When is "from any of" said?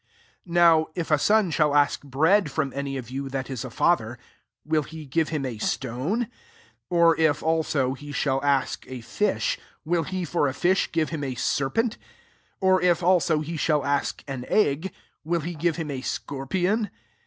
2.49-3.11